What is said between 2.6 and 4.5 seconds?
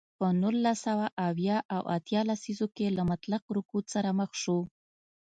کې له مطلق رکود سره مخ